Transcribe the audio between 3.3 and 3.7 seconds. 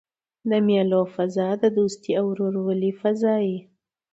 يي.